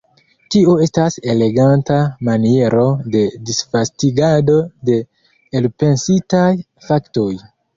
[0.53, 1.97] Tio estas eleganta
[2.29, 4.57] maniero de disvastigado
[4.91, 4.99] de
[5.61, 6.49] elpensitaj
[6.91, 7.31] faktoj.